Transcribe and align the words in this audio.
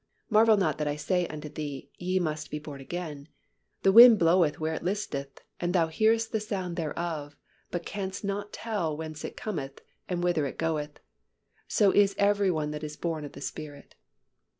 Marvel 0.31 0.57
not 0.57 0.79
that 0.79 0.87
I 0.87 0.95
said 0.95 1.31
unto 1.31 1.47
thee, 1.47 1.91
Ye 1.99 2.17
must 2.19 2.49
be 2.49 2.57
born 2.57 2.81
again. 2.81 3.27
The 3.83 3.91
wind 3.91 4.17
bloweth 4.17 4.59
where 4.59 4.73
it 4.73 4.83
listeth, 4.83 5.41
and 5.59 5.73
thou 5.75 5.89
hearest 5.89 6.31
the 6.31 6.39
sound 6.39 6.75
thereof, 6.75 7.35
but 7.69 7.85
canst 7.85 8.23
not 8.23 8.51
tell 8.51 8.97
whence 8.97 9.23
it 9.23 9.37
cometh, 9.37 9.79
and 10.09 10.23
whither 10.23 10.47
it 10.47 10.57
goeth: 10.57 10.99
so 11.67 11.91
is 11.91 12.15
every 12.17 12.49
one 12.49 12.71
that 12.71 12.83
is 12.83 12.97
born 12.97 13.23
of 13.25 13.33
the 13.33 13.41
Spirit." 13.41 13.93